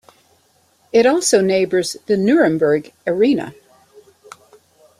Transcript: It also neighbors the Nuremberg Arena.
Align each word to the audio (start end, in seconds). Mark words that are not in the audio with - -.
It 0.91 1.05
also 1.05 1.41
neighbors 1.41 1.95
the 2.07 2.17
Nuremberg 2.17 2.91
Arena. 3.05 3.53